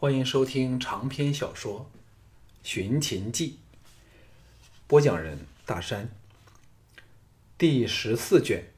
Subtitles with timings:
[0.00, 1.80] 欢迎收听长篇小说
[2.62, 3.58] 《寻秦记》，
[4.86, 6.08] 播讲人大山。
[7.58, 8.70] 第十四卷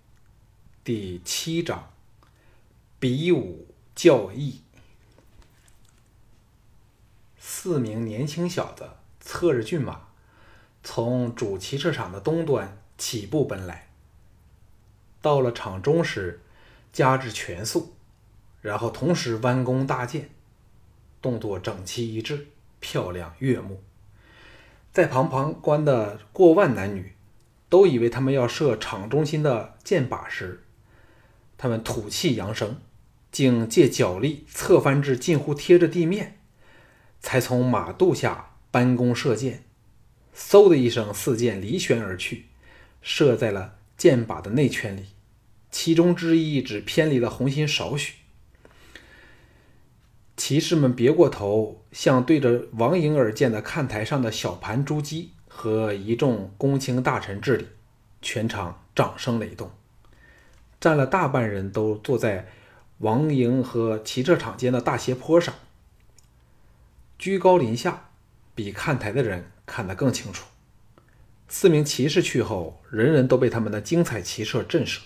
[0.82, 1.92] 第七章：
[2.98, 4.62] 比武教义。
[7.38, 8.88] 四名年轻小子
[9.20, 10.08] 策着骏马，
[10.82, 13.90] 从主骑射场的东端起步奔来。
[15.20, 16.40] 到了场中时，
[16.94, 17.94] 加至全速，
[18.62, 20.30] 然后同时弯弓搭箭。
[21.20, 22.48] 动作整齐一致，
[22.80, 23.82] 漂亮悦目。
[24.92, 27.12] 在旁旁观的过万男女，
[27.68, 30.64] 都以为他们要射场中心的箭靶时，
[31.56, 32.80] 他们吐气扬声，
[33.30, 36.38] 竟借脚力侧翻至近乎贴着地面，
[37.20, 39.64] 才从马肚下搬弓射箭。
[40.34, 42.46] 嗖的一声，四箭离弦而去，
[43.02, 45.06] 射在了箭靶的内圈里，
[45.70, 48.14] 其中之一只偏离了红心少许。
[50.50, 57.68] 骑士们别过头，向对着王营而建的看台上的小盘珠玑和一众公卿大臣致礼，
[58.20, 59.70] 全场掌声雷动。
[60.80, 62.48] 占了大半人都坐在
[62.98, 65.54] 王营和骑射场间的大斜坡上，
[67.16, 68.10] 居高临下，
[68.56, 70.46] 比看台的人看得更清楚。
[71.46, 74.98] 四名骑士去后，人人都被他们的精彩骑射震慑，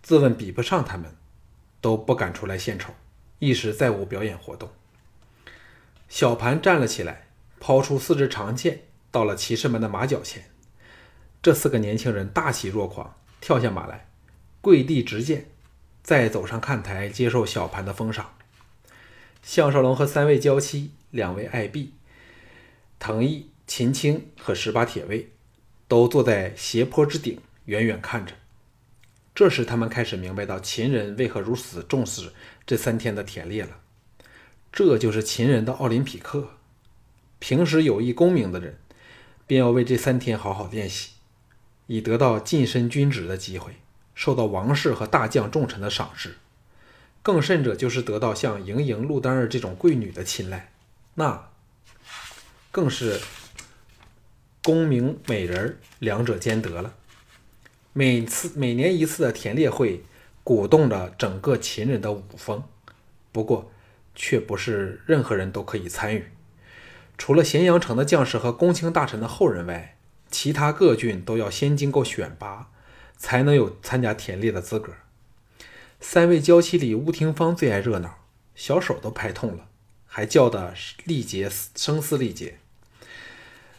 [0.00, 1.10] 自问比不上他们，
[1.80, 2.94] 都不敢出来献丑。
[3.44, 4.70] 一时再无表演活动。
[6.08, 7.28] 小盘站了起来，
[7.60, 10.50] 抛出四支长剑，到了骑士们的马脚前。
[11.42, 14.08] 这四个年轻人大喜若狂，跳下马来，
[14.60, 15.50] 跪地执剑，
[16.02, 18.34] 再走上看台接受小盘的封赏。
[19.42, 21.92] 项少龙和三位娇妻、两位爱婢、
[22.98, 25.28] 藤毅、秦青和十八铁卫，
[25.86, 28.34] 都坐在斜坡之顶，远远看着。
[29.34, 32.32] 这时，他们开始明白到秦人为何如此重视
[32.64, 33.80] 这三天的田猎了。
[34.70, 36.50] 这就是秦人的奥林匹克。
[37.40, 38.78] 平时有意功名的人，
[39.46, 41.10] 便要为这三天好好练习，
[41.88, 43.74] 以得到晋升军职的机会，
[44.14, 46.36] 受到王室和大将重臣的赏识。
[47.22, 50.72] 更甚者，就是得到像盈盈、陆丹儿这种贵女的青睐，
[51.14, 51.50] 那
[52.70, 53.20] 更是
[54.62, 56.94] 功名美人两者兼得了。
[57.96, 60.02] 每次每年一次的田猎会，
[60.42, 62.64] 鼓动着整个秦人的武风。
[63.30, 63.70] 不过，
[64.16, 66.24] 却不是任何人都可以参与。
[67.16, 69.96] 除了咸阳城的将士和公卿大臣的后人外，
[70.28, 72.72] 其他各郡都要先经过选拔，
[73.16, 74.94] 才能有参加田猎的资格。
[76.00, 78.18] 三位娇妻里，乌廷芳最爱热闹，
[78.56, 79.68] 小手都拍痛了，
[80.06, 82.58] 还叫得力竭，声嘶力竭。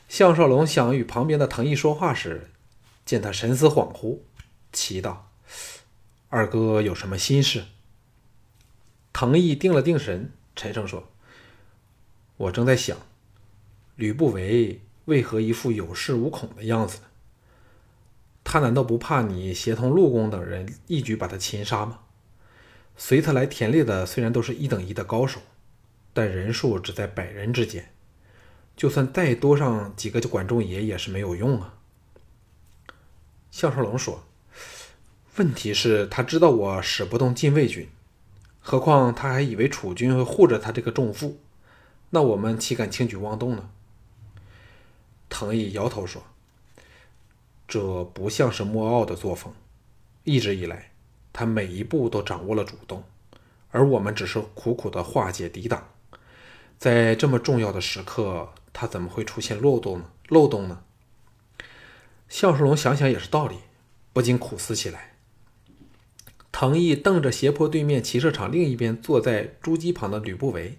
[0.08, 2.50] 项少龙想与旁边的藤毅说话时，
[3.06, 4.18] 见他神思恍惚，
[4.74, 5.32] 祈道
[6.30, 7.66] ：“二哥有什么心事？”
[9.14, 11.08] 藤毅定了定神，沉声说
[12.36, 12.98] ：“我正在想，
[13.96, 17.04] 吕不韦为何一副有恃无恐的样子呢？
[18.44, 22.00] 他难道不怕你协同陆公等人一举把他擒杀吗？
[22.98, 25.40] 随他来田猎的虽然都是一等一的高手，
[26.12, 27.92] 但人数只在百人之间，
[28.76, 31.74] 就算再多上几个管仲爷也是没有用啊。”
[33.56, 34.22] 项少龙说
[35.40, 37.88] ：“问题是，他知道我使不动禁卫军，
[38.60, 41.40] 何况他还以为楚军会护着他这个重负，
[42.10, 43.70] 那我们岂敢轻举妄动呢？”
[45.32, 46.22] 藤毅摇头说
[47.66, 49.54] ：“这不像是莫傲的作风。
[50.26, 50.92] 一直以来，
[51.32, 53.06] 他每一步都掌握了主动，
[53.72, 55.88] 而我们只是苦苦的化解抵挡。
[56.78, 60.10] 在这么重要的时刻，他怎么会出现漏洞呢？
[60.28, 60.82] 漏洞呢？”
[62.38, 63.60] 项少龙想想也是道理，
[64.12, 65.14] 不禁苦思起来。
[66.52, 70.78] 藤毅瞪着斜坡对面骑射场另一边坐在朱玑旁的吕不韦，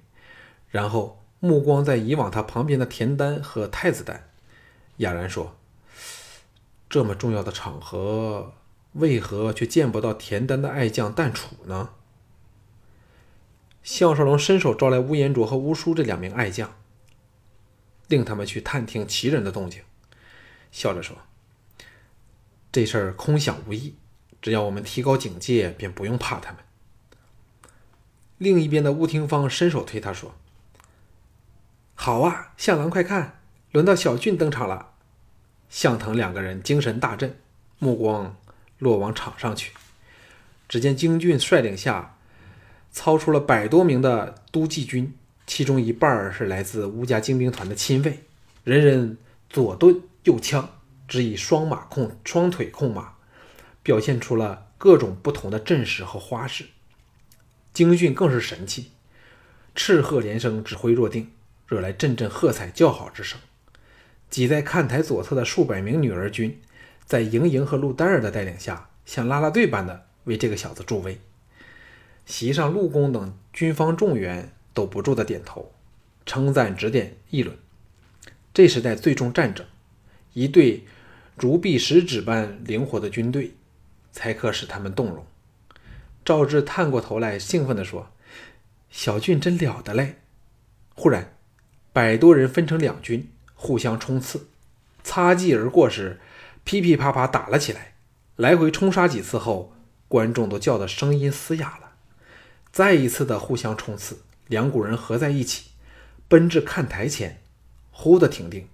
[0.68, 4.28] 然后目光在以往他旁边的田丹和太子丹，
[4.98, 5.56] 哑然说
[6.90, 8.52] ：“这么重要的场合，
[8.92, 11.88] 为何却见不到田丹的爱将旦楚呢？”
[13.82, 16.76] 项少龙伸手招来乌延灼和乌叔这两名爱将，
[18.08, 19.80] 令他们去探听齐人的动静，
[20.70, 21.16] 笑着说。
[22.76, 23.94] 这事儿空想无益，
[24.42, 26.60] 只要我们提高警戒，便不用怕他们。
[28.36, 30.34] 另一边的乌廷芳伸手推他说
[31.96, 33.40] ：“好啊，向郎快看，
[33.72, 34.90] 轮到小俊登场了。”
[35.70, 37.38] 向腾两个人精神大振，
[37.78, 38.36] 目光
[38.78, 39.72] 落往场上去。
[40.68, 42.18] 只见京俊率领下，
[42.92, 45.14] 操出了百多名的都骑军，
[45.46, 48.24] 其中一半是来自乌家精兵团的亲卫，
[48.64, 49.16] 人人
[49.48, 50.75] 左盾右枪。
[51.08, 53.14] 只以双马控双腿控马，
[53.82, 56.66] 表现出了各种不同的阵势和花式。
[57.72, 58.92] 京俊更是神气，
[59.74, 61.32] 叱喝连声，指挥若定，
[61.66, 63.38] 惹来阵阵喝彩叫好之声。
[64.28, 66.60] 挤在看台左侧的数百名女儿军，
[67.04, 71.20] 在莹莹和陆丹儿的带领下，像啦啦队般的为这个小子助威。
[72.24, 75.72] 席上，陆公等军方众员都不住的点头，
[76.24, 77.56] 称赞、指点、议论。
[78.52, 79.64] 这时代最重战争，
[80.32, 80.84] 一队
[81.36, 83.52] 如臂使指般灵活的军队，
[84.10, 85.26] 才可使他们动容。
[86.24, 88.10] 赵志探过头来，兴奋地说
[88.90, 90.16] ：“小俊真了得嘞！”
[90.96, 91.36] 忽然，
[91.92, 94.48] 百多人分成两军，互相冲刺，
[95.04, 96.18] 擦肩而过时，
[96.64, 97.92] 噼噼啪啪打了起来。
[98.36, 99.74] 来回冲杀几次后，
[100.08, 101.92] 观众都叫得声音嘶哑了。
[102.72, 105.70] 再一次的互相冲刺，两股人合在一起，
[106.28, 107.42] 奔至看台前，
[107.90, 108.66] 忽的停定。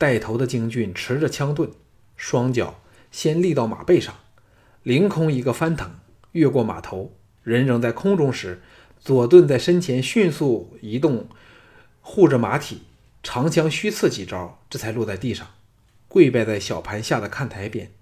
[0.00, 1.68] 带头的京俊持着枪盾，
[2.16, 2.80] 双脚
[3.10, 4.14] 先立到马背上，
[4.82, 5.90] 凌空一个翻腾，
[6.32, 8.62] 越过马头，人仍在空中时，
[8.98, 11.28] 左盾在身前迅速移动，
[12.00, 12.84] 护着马体，
[13.22, 15.46] 长枪虚刺几招，这才落在地上，
[16.08, 17.92] 跪拜在小盘下的看台边，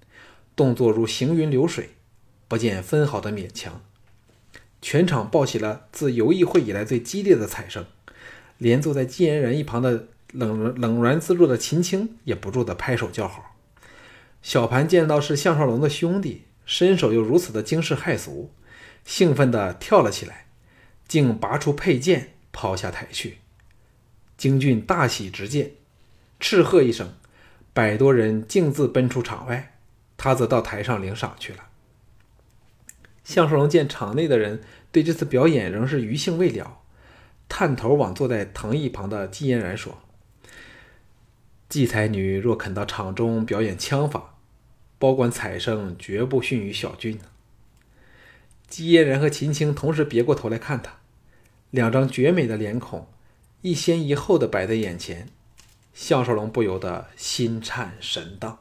[0.54, 1.96] 动作如行云流水，
[2.46, 3.82] 不见分毫的勉强。
[4.80, 7.84] 全场爆起了自游艺会以来最激烈的彩声，
[8.56, 13.56] 连坐在纪嫣然一旁的冷冷然自若的秦青也不住的拍手叫好。
[14.42, 18.52] 小盘见到是项少龙的兄弟，身手又如此的惊世骇俗，
[19.04, 20.46] 兴奋的跳了起来，
[21.08, 23.38] 竟拔出佩剑抛下台去。
[24.36, 25.72] 京俊大喜直见，
[26.38, 27.14] 叱喝一声，
[27.72, 29.74] 百多人径自奔出场外，
[30.16, 31.64] 他则到台上领赏去了。
[33.24, 36.78] 项少龙见场内的人对这次表演仍是余兴未了，
[37.48, 39.98] 探头往坐在藤椅旁的季嫣然说
[41.68, 44.34] ：“季才女若肯到场中表演枪法，
[44.98, 47.20] 保管彩声绝不逊于小俊。”
[48.68, 50.98] 姬嫣然和秦青同时别过头来看他，
[51.70, 53.08] 两张绝美的脸孔
[53.62, 55.28] 一先一后的摆在眼前，
[55.94, 58.58] 项少龙不由得心颤神荡。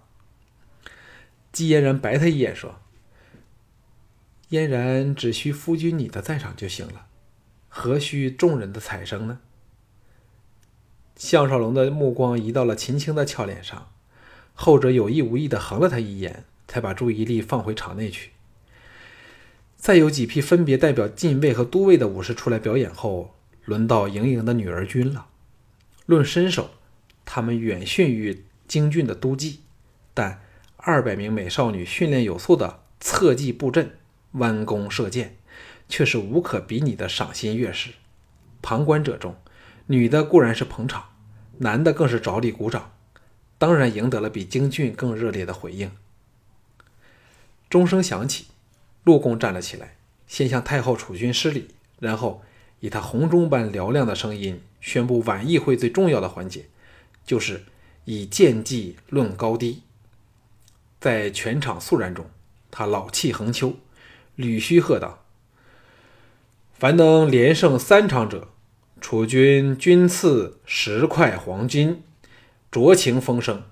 [1.51, 2.79] 姬嫣然白他一眼说。
[4.49, 7.07] 嫣然只需夫君你的在场就行了，
[7.67, 9.41] 何须众人的彩声呢？
[11.17, 13.89] 项少龙的目光移到了秦青的俏脸上，
[14.53, 18.31] 后者有意无意的横了他一眼，才把注意力放回场内去。
[19.75, 23.35] 再有几批分别代表禁卫和都尉的武士出来表演后，
[23.65, 25.27] 轮到盈盈的女儿军了。
[26.05, 26.69] 论身手，
[27.25, 29.61] 他们远逊于京俊的都记，
[30.13, 30.41] 但
[30.77, 33.91] 二百名美少女训练有素的侧骑布阵。
[34.33, 35.37] 弯弓射箭，
[35.87, 37.91] 却是无可比拟的赏心悦事。
[38.61, 39.35] 旁观者中，
[39.87, 41.09] 女的固然是捧场，
[41.57, 42.91] 男的更是着力鼓掌，
[43.57, 45.91] 当然赢得了比京俊更热烈的回应。
[47.69, 48.47] 钟声响起，
[49.03, 49.95] 陆公站了起来，
[50.27, 51.69] 先向太后储君施礼，
[51.99, 52.41] 然后
[52.79, 56.65] 以他洪钟般嘹亮的声音宣布晚议会最重要的环节，
[57.25, 57.63] 就是
[58.05, 59.83] 以剑技论高低。
[60.99, 62.29] 在全场肃然中，
[62.71, 63.73] 他老气横秋。
[64.35, 65.23] 吕须喝道
[66.77, 68.49] ：“凡能连胜三场者，
[68.99, 72.03] 楚军均赐十块黄金，
[72.71, 73.63] 酌情风声。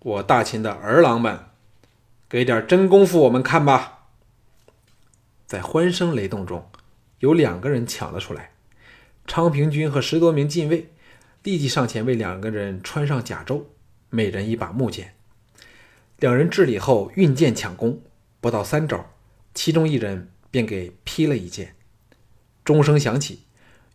[0.00, 1.46] 我大秦的儿郎们，
[2.28, 4.08] 给点真功夫我们看吧！”
[5.46, 6.68] 在欢声雷动中，
[7.20, 8.50] 有两个人抢了出来。
[9.26, 10.92] 昌平君和十多名禁卫
[11.42, 13.62] 立即上前为两个人穿上甲胄，
[14.10, 15.14] 每人一把木剑。
[16.18, 18.02] 两人至礼后运剑抢攻，
[18.40, 19.12] 不到三招。
[19.54, 21.74] 其中一人便给劈了一剑，
[22.62, 23.45] 钟声响起，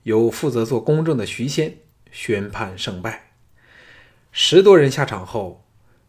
[0.04, 1.78] 由负责做公证的徐仙
[2.12, 3.32] 宣判胜败。
[4.32, 5.66] 十多人下场后，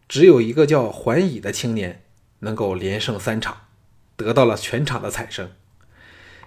[0.08, 2.04] 只有一个叫桓乙的青年
[2.40, 3.62] 能够连胜三场，
[4.16, 5.50] 得到了全场的彩声。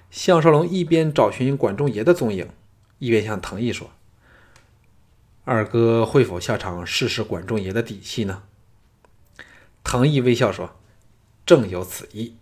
[0.09, 2.47] 项少龙一边找寻管仲爷的踪影，
[2.99, 3.91] 一边向藤毅说
[5.43, 8.43] ：“二哥会否下场试试管仲爷的底细呢？”
[9.83, 10.79] 藤毅微笑说
[11.45, 12.37] ：“正有此意。”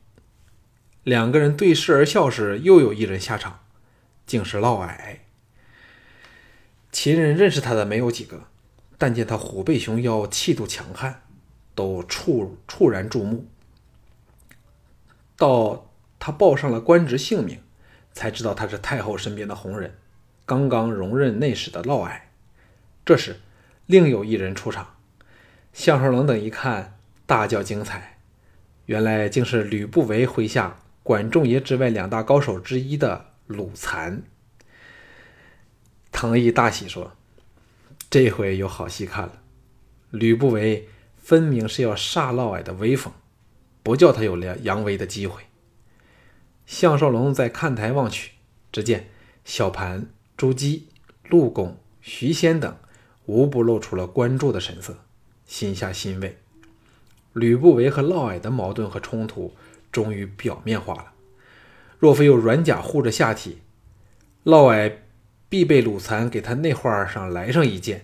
[1.03, 3.62] 两个人对视而笑时，又有一人下场，
[4.25, 5.18] 竟是嫪毐。
[6.92, 8.44] 秦人认识他的没有几个，
[8.98, 11.24] 但见他虎背熊腰，气度强悍，
[11.74, 13.48] 都触触然注目。
[15.36, 15.89] 到
[16.20, 17.60] 他报上了官职姓名，
[18.13, 19.98] 才知道他是太后身边的红人，
[20.46, 22.22] 刚刚荣任内史的嫪毐。
[23.03, 23.39] 这时，
[23.88, 24.96] 另有一人出场，
[25.74, 28.20] 项少龙等一看，大叫精彩，
[28.86, 30.77] 原来竟是吕不韦麾下。
[31.01, 34.24] 管仲爷之外两大高手之一的鲁残，
[36.12, 37.13] 唐毅大喜说
[38.10, 39.41] ：“这回有好戏看了。
[40.10, 43.13] 吕不韦分明是要煞嫪毐的威风，
[43.81, 45.43] 不叫他有了扬威的机会。”
[46.65, 48.31] 项少龙在看台望去，
[48.72, 49.10] 只见
[49.45, 50.88] 小盘朱姬、
[51.29, 52.77] 陆公、徐仙等
[53.25, 54.98] 无不露出了关注的神色，
[55.45, 56.38] 心下欣慰。
[57.33, 59.55] 吕不韦和嫪毐的矛盾和冲突
[59.91, 61.12] 终于表面化了。
[62.03, 63.60] 若非有软甲护着下体，
[64.43, 64.91] 嫪毐
[65.48, 68.03] 必被鲁残给他内画上来上一剑，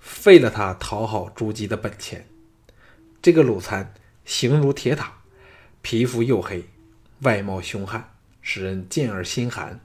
[0.00, 2.26] 废了他讨好朱姬的本钱。
[3.22, 3.94] 这个鲁残
[4.24, 5.18] 形如铁塔，
[5.80, 6.64] 皮肤黝黑，
[7.20, 9.78] 外貌凶悍，使人见而心寒。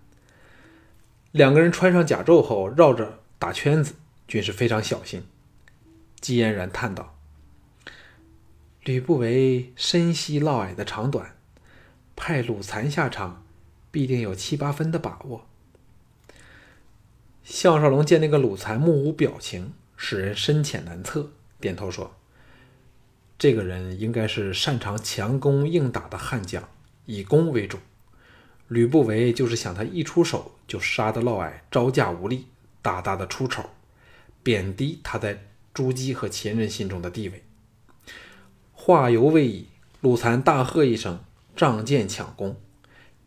[1.31, 3.93] 两个人穿上甲胄后，绕着打圈子，
[4.27, 5.23] 均是非常小心。
[6.19, 7.15] 姬嫣然叹道。
[8.85, 11.34] 吕不韦深悉嫪毐的长短，
[12.15, 13.43] 派鲁残下场，
[13.91, 15.45] 必定有七八分的把握。
[17.43, 22.15] 项少龙见那个鲁残目无表情，使人深浅难测，点头说
[23.37, 26.67] ：“这个人应该是擅长强攻硬打的悍将，
[27.05, 27.77] 以攻为主。
[28.67, 32.47] 吕不韦就是想他一出手就杀得嫪毐招架无力，
[32.81, 33.69] 大大的出丑，
[34.41, 37.43] 贬低他在朱姬和前人心中的地位。”
[38.73, 39.67] 话犹未已，
[40.01, 41.23] 鲁残大喝一声，
[41.55, 42.55] 仗剑抢攻。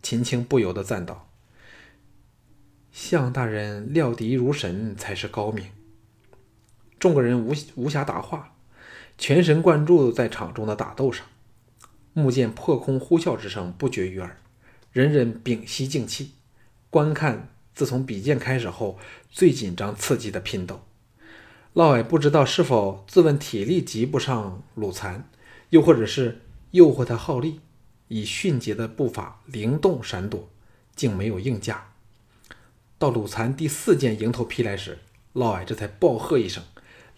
[0.02, 1.30] 秦青不由得赞道
[2.92, 5.66] ：“项大人料敌如神，才是高明。”
[6.98, 8.56] 众个人无无暇答话，
[9.16, 11.26] 全神贯注在场中的打斗上。
[12.12, 14.36] 木剑破空呼啸之声不绝于耳，
[14.92, 16.32] 人人屏息静气，
[16.90, 18.98] 观看自从比剑开始后
[19.30, 20.82] 最紧张刺激的拼斗。
[21.74, 25.28] 嫪毐不知道是否自问体力及不上鲁残。
[25.70, 27.60] 又或者是诱惑他耗力，
[28.08, 30.50] 以迅捷的步伐灵动闪躲，
[30.96, 31.92] 竟没有应架。
[32.98, 34.98] 到鲁残第四剑迎头劈来时，
[35.34, 36.64] 嫪毐这才暴喝一声，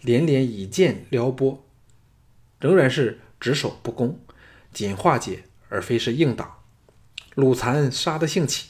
[0.01, 1.65] 连连以剑撩拨，
[2.59, 4.19] 仍然是只守不攻，
[4.71, 6.59] 仅化解而非是硬打。
[7.35, 8.69] 鲁残杀得兴起，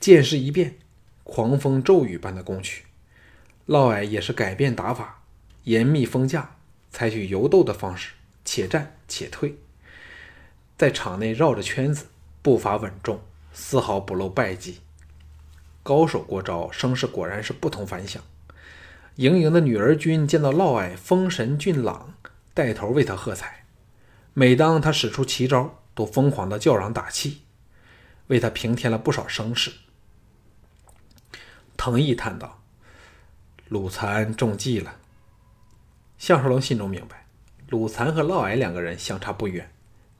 [0.00, 0.78] 剑势一变，
[1.24, 2.84] 狂风骤雨般的攻去。
[3.66, 5.24] 嫪毐也是改变打法，
[5.64, 6.56] 严密封架，
[6.90, 8.12] 采取游斗的方式。
[8.44, 9.58] 且战且退，
[10.76, 12.06] 在场内绕着圈子，
[12.42, 13.20] 步伐稳重，
[13.52, 14.80] 丝毫不露败绩。
[15.82, 18.22] 高手过招，声势果然是不同凡响。
[19.14, 22.14] 盈盈的女儿军见到嫪毐风神俊朗，
[22.52, 23.64] 带头为他喝彩。
[24.34, 27.40] 每当他使出奇招，都疯狂的叫嚷打气，
[28.26, 29.72] 为他平添了不少声势。
[31.78, 32.60] 藤毅叹道
[33.68, 34.96] ：“鲁残中计了。”
[36.18, 37.26] 项少龙心中明白。
[37.68, 39.70] 鲁残和嫪毐两个人相差不远，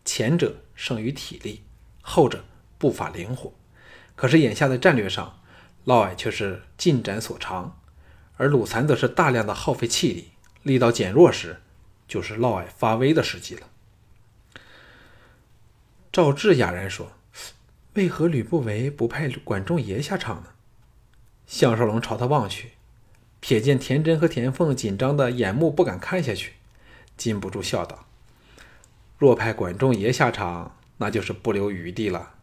[0.06, 1.62] 前者胜于体力，
[2.00, 2.46] 后者
[2.78, 3.52] 步伐灵活。
[4.14, 5.40] 可是眼下的战略上，
[5.84, 7.78] 嫪毐却是进展所长，
[8.38, 10.30] 而鲁残则是大量的耗费气力，
[10.62, 11.60] 力道减弱时，
[12.08, 13.68] 就是嫪毐发威的时机了。
[16.10, 17.12] 赵志哑然说
[17.92, 20.50] ：“为何吕不韦不派管仲爷下场呢？”
[21.46, 22.72] 项少龙朝他望去，
[23.42, 26.54] 瞥见田真和田凤紧张的眼目，不敢看下去。
[27.18, 28.06] 禁不住笑道
[29.18, 32.35] ：“若派管仲爷下场，那就是不留余地了。”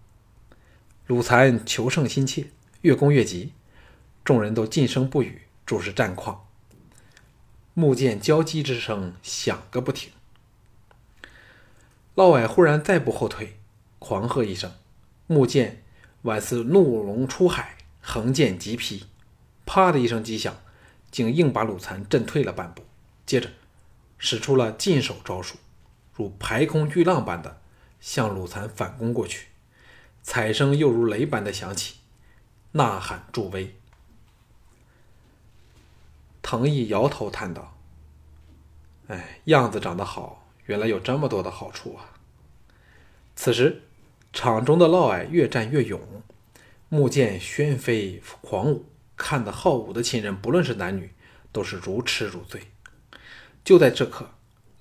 [1.07, 2.47] 鲁残求胜心切，
[2.81, 3.53] 越攻越急，
[4.23, 6.47] 众人都噤声不语，注视战况。
[7.73, 10.11] 木剑交击之声响个不停。
[12.15, 13.57] 嫪毐忽然再不后退，
[13.99, 14.71] 狂喝一声，
[15.27, 15.83] 木剑
[16.23, 19.05] 宛似怒龙出海，横剑急劈，
[19.65, 20.55] 啪的一声击响，
[21.11, 22.83] 竟硬把鲁残震退了半步。
[23.25, 23.49] 接着。
[24.25, 25.57] 使出了禁手招数，
[26.13, 27.61] 如排空巨浪般的
[27.99, 29.47] 向鲁残反攻过去，
[30.21, 31.95] 彩声又如雷般的响起，
[32.73, 33.75] 呐喊助威。
[36.41, 37.77] 藤毅摇头叹道
[39.07, 42.19] ：“哎，样子长得好，原来有这么多的好处啊！”
[43.35, 43.81] 此时，
[44.31, 45.99] 场中的嫪毐越战越勇，
[46.89, 51.13] 木剑喧飞狂舞，看得好武的亲人，不论是男女，
[51.51, 52.61] 都是如痴如醉。
[53.63, 54.29] 就在这刻，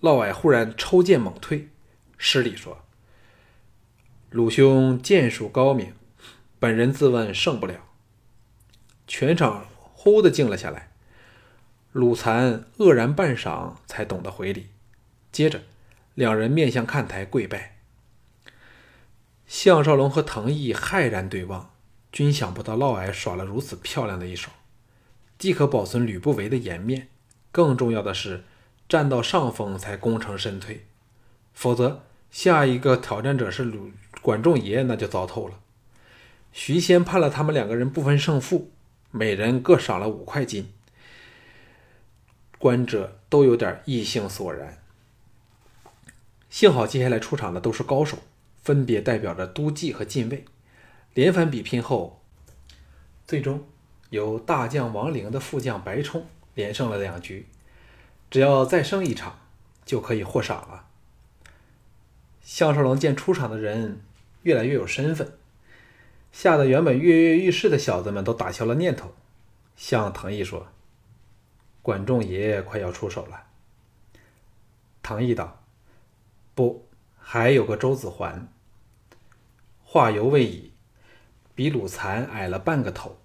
[0.03, 1.69] 嫪毐忽然抽剑猛退，
[2.19, 2.85] 施礼说
[4.31, 5.93] ：“鲁兄剑术高明，
[6.59, 7.77] 本人自问胜不了。”
[9.07, 10.91] 全场忽的静了下来。
[11.93, 14.71] 鲁残愕然半晌，才懂得回礼。
[15.31, 15.63] 接着，
[16.15, 17.77] 两人面向看台跪拜。
[19.47, 21.71] 项少龙和藤毅骇然对望，
[22.11, 24.51] 均想不到嫪毐耍了如此漂亮的一手，
[25.39, 27.07] 既可保存吕不韦的颜面，
[27.53, 28.43] 更重要的是。
[28.93, 30.85] 占到上风才功成身退，
[31.55, 35.59] 否则下一个挑战者是鲁管仲爷，那就糟透了。
[36.53, 38.71] 徐仙判了他们两个人不分胜负，
[39.11, 40.71] 每人各赏了五块金，
[42.59, 44.83] 观者都有点异性索然。
[46.51, 48.19] 幸好接下来出场的都是高手，
[48.63, 50.45] 分别代表着都记和禁卫。
[51.15, 52.21] 连番比拼后，
[53.27, 53.67] 最终
[54.11, 57.47] 由大将王陵的副将白冲连胜了两局，
[58.33, 59.41] 只要再胜一场
[59.85, 60.87] 就可以获赏了。
[62.41, 64.01] 项少龙见出场的人
[64.45, 65.35] 越来越有身份，
[66.33, 69.13] 吓得原本跃跃欲试的小子们都打消了念头，
[69.77, 70.69] 向唐毅说
[71.83, 73.49] ：“管仲爷爷快要出手了。”
[75.05, 75.63] 唐毅道
[76.57, 78.49] ：“不，还有个周子桓。”
[79.85, 80.73] 话犹未已，
[81.55, 83.19] 比鲁残矮了半个头，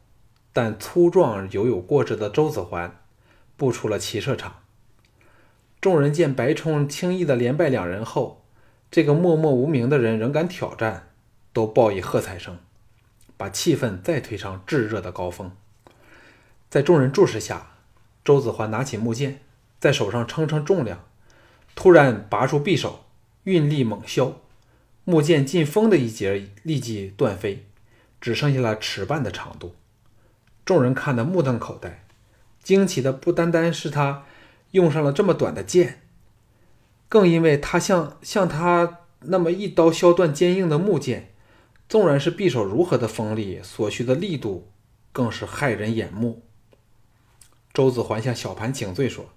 [0.52, 3.00] 但粗壮犹有过之的周子桓
[3.56, 4.64] 步出了骑射场。
[5.80, 8.44] 众人见白冲轻易的连败两人后，
[8.90, 11.10] 这个默默无名的人仍敢挑战，
[11.54, 12.58] 都报以喝彩声，
[13.38, 15.52] 把气氛再推上炙热的高峰。
[16.70, 17.74] 在众人注视下，
[18.26, 19.42] 周子桓拿起木剑，
[19.80, 21.06] 在手上称称重量，
[21.76, 23.06] 突然拔出匕首，
[23.44, 24.42] 运力猛削，
[25.04, 27.66] 木剑进锋的一截立即断飞，
[28.20, 29.76] 只剩下了尺半的长度。
[30.66, 32.04] 众人看得目瞪口呆，
[32.62, 34.26] 惊奇的不单单是他
[34.72, 36.02] 用上了这么短的剑。
[37.10, 41.34] 更因为他像像他那么一刀削断坚硬的木剑，
[41.88, 44.70] 纵然是匕首如何的锋利，所需的力度
[45.14, 46.44] 更是骇人眼目。
[47.74, 49.30] 周子桓向小盘请罪说：“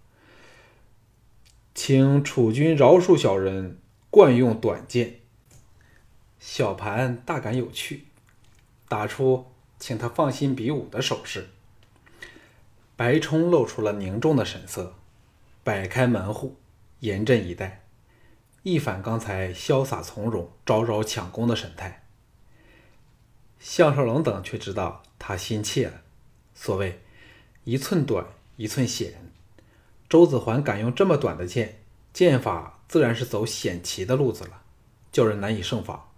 [1.74, 3.78] 请楚军饶恕小人
[4.10, 5.20] 惯用短剑。”
[6.40, 8.06] 小盘大感有趣，
[8.88, 9.46] 打出
[9.78, 11.50] 请他放心比武的手势。
[12.96, 14.94] 白冲露出了凝重的神色，
[15.62, 16.56] 摆开门户。
[17.00, 17.84] 严阵以待，
[18.62, 22.06] 一反刚才潇洒从容、招招抢攻的神态。
[23.58, 26.02] 项少龙等却知道他心切了。
[26.54, 27.00] 所谓
[27.64, 28.26] “一寸短，
[28.56, 29.32] 一寸险”，
[30.10, 31.80] 周子桓敢用这么短的剑，
[32.12, 34.60] 剑法自然是走险棋的路子了，
[35.10, 36.10] 叫人难以胜防。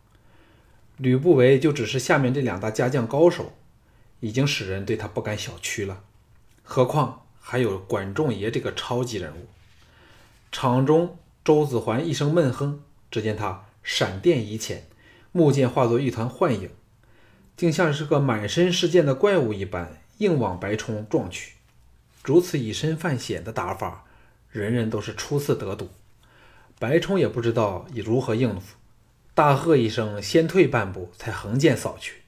[0.96, 3.52] 吕不韦就只是下面这两大家将高手，
[4.18, 6.02] 已经使人对他不敢小觑了，
[6.64, 7.21] 何况
[7.52, 9.46] 还有管仲爷这个超级人物。
[10.50, 14.86] 场中，周子桓一声闷哼，只见他闪电移前，
[15.32, 16.70] 木剑化作一团幻影，
[17.54, 21.52] 竟像是个满身是剑的怪物一般，硬往白冲撞去。
[22.24, 24.06] 如此以身犯险的打法，
[24.50, 25.90] 人人都是初次得睹。
[26.78, 28.76] 白冲也不知道以如何应付，
[29.34, 32.22] 大喝一声，先退半步，才横剑扫去。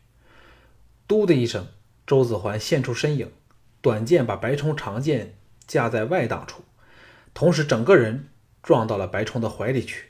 [1.09, 1.69] 嘟的一声，
[2.07, 3.33] 周子桓现出身影，
[3.85, 5.35] 短剑把白冲长剑
[5.67, 6.65] 架在外挡处。
[7.35, 8.31] 同时，整个人
[8.63, 10.07] 撞到了白冲的怀里去。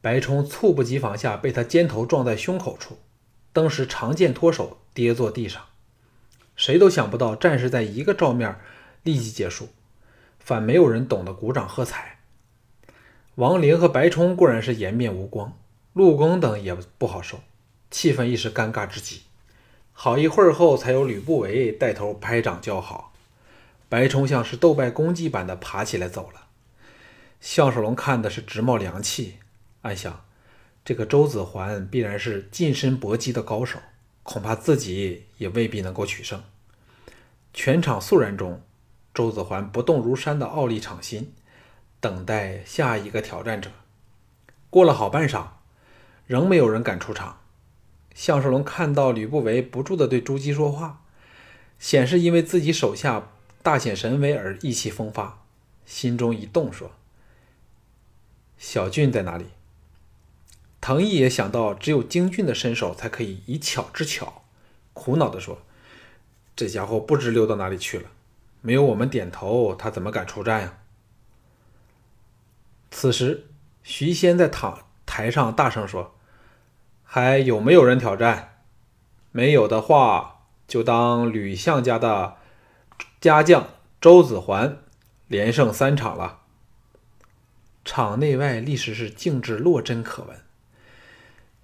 [0.00, 2.98] 白冲猝不及防下，被他肩头撞在胸口处，
[3.52, 5.66] 当时长剑脱手，跌坐地上。
[6.56, 8.58] 谁都想不到，战事在一个照面
[9.02, 9.68] 立即结束，
[10.38, 12.20] 反没有人懂得鼓掌喝彩。
[13.34, 15.58] 王林和白冲固然是颜面无光，
[15.92, 17.40] 陆公等也不好受，
[17.90, 19.24] 气氛一时尴尬之极。
[20.00, 23.12] 好一会儿后，才有吕不韦带头拍掌叫好。
[23.88, 26.46] 白冲像是斗败公鸡般的爬起来走了，
[27.40, 29.38] 项少龙看的是直冒凉气，
[29.82, 30.24] 暗想：
[30.84, 33.80] 这个周子桓必然是近身搏击的高手，
[34.22, 36.44] 恐怕自己也未必能够取胜。
[37.52, 38.62] 全场肃然中，
[39.12, 41.34] 周子桓不动如山的傲立场心，
[41.98, 43.72] 等待下一个挑战者。
[44.70, 45.44] 过了好半晌，
[46.24, 47.40] 仍没有人敢出场。
[48.18, 51.04] 项少龙看到吕不韦不住的对朱姬说话，
[51.78, 53.28] 显是因为自己手下。
[53.62, 55.44] 大显神威而意气风发，
[55.86, 56.92] 心中一动，说
[58.58, 59.46] ：“小俊在哪里？”
[60.80, 64.42] 藤毅也想到，只有精俊的身手才可以以巧制巧，
[64.94, 65.60] 苦恼地说
[66.56, 68.10] ：“这家伙不知溜到哪里去了，
[68.62, 70.78] 没有我们点头，他怎么敢出战呀？”
[72.90, 73.46] 此时，
[73.84, 76.16] 徐仙在躺台上大声说
[77.10, 78.60] ：“还有没有人挑战？
[79.32, 82.36] 没有的话，就当吕相家的。”
[83.20, 84.78] 家将周子桓
[85.26, 86.42] 连胜三场了，
[87.84, 90.36] 场内外立时是静至落针可闻。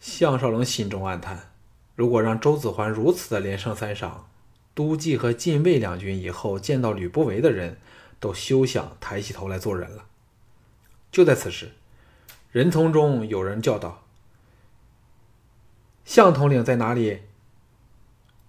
[0.00, 1.52] 项少龙心中暗叹：
[1.94, 4.28] 如果让周子桓如此的连胜三场，
[4.74, 7.78] 都记和禁卫两军以后见到吕不韦的人
[8.18, 10.06] 都休想抬起头来做人了。
[11.12, 11.70] 就在此时，
[12.50, 14.03] 人丛中有人叫道
[16.04, 17.20] ：“项统领在哪里？”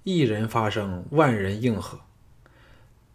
[0.04, 2.00] 一人发声，万人应和。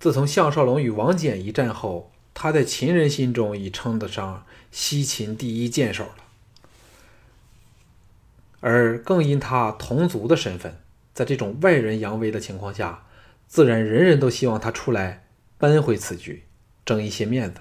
[0.00, 6.14] 自从项少龙与王翦一战后，他在秦人心中已称得上西秦第一剑手了。
[8.60, 10.80] 而更因他同族的身份，
[11.14, 13.06] 在这种外人扬威的情况下，
[13.46, 15.26] 自然人人都希望他出来
[15.58, 16.42] 扳回此局，
[16.84, 17.60] 争一些面子。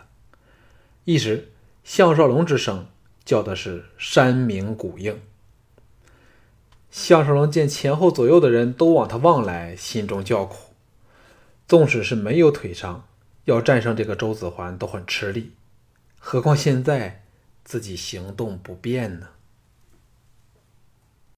[1.05, 1.51] 一时，
[1.83, 2.87] 项少龙之声
[3.23, 5.19] 叫的是山鸣谷应。
[6.91, 10.73] 项少龙见前后左右的人都往他望来，心中叫苦。
[11.67, 13.05] 纵使是没有腿伤，
[13.45, 15.51] 要战胜这个周子桓都很吃力，
[16.17, 17.23] 何况现在
[17.63, 19.27] 自己行动不便呢？